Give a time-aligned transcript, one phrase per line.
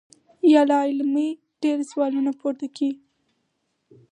[0.51, 1.27] يا لا علمۍ
[1.61, 2.97] ډېر سوالونه پورته کيږي-